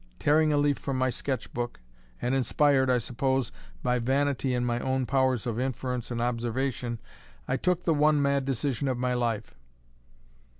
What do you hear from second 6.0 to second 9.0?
and observation, I took the one mad decision of